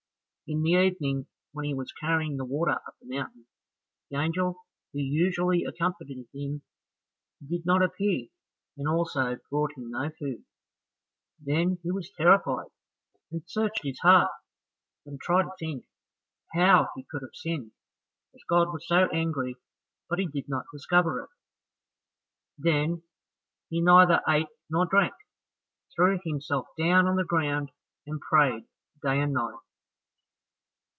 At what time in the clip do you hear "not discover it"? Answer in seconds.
20.49-21.29